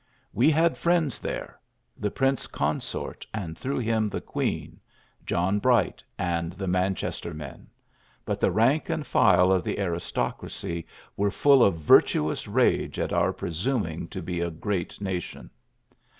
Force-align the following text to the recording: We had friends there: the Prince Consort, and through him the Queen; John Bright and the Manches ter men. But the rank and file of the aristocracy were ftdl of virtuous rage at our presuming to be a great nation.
We 0.33 0.49
had 0.49 0.79
friends 0.79 1.19
there: 1.19 1.59
the 1.95 2.09
Prince 2.09 2.47
Consort, 2.47 3.23
and 3.35 3.55
through 3.55 3.77
him 3.77 4.07
the 4.07 4.19
Queen; 4.19 4.79
John 5.27 5.59
Bright 5.59 6.03
and 6.17 6.53
the 6.53 6.65
Manches 6.65 7.21
ter 7.21 7.35
men. 7.35 7.67
But 8.25 8.39
the 8.39 8.49
rank 8.49 8.89
and 8.89 9.05
file 9.05 9.51
of 9.51 9.63
the 9.63 9.77
aristocracy 9.79 10.87
were 11.15 11.29
ftdl 11.29 11.63
of 11.67 11.75
virtuous 11.75 12.47
rage 12.47 12.97
at 12.97 13.13
our 13.13 13.31
presuming 13.31 14.07
to 14.07 14.23
be 14.23 14.39
a 14.41 14.49
great 14.49 14.99
nation. 14.99 15.51